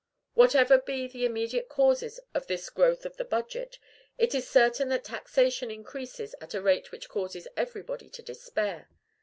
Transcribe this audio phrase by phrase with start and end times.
[0.33, 3.77] Whatever be the immediate causes of this growth of the budget,
[4.17, 8.87] it is certain that taxation increases at a rate which causes everybody to despair.